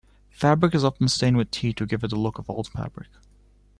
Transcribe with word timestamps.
Fabric 0.31 0.73
is 0.73 0.83
often 0.83 1.07
stained 1.07 1.37
with 1.37 1.51
tea 1.51 1.73
to 1.73 1.85
give 1.85 2.03
it 2.03 2.07
the 2.07 2.15
look 2.15 2.39
of 2.39 2.49
old 2.49 2.67
fabric. 2.67 3.09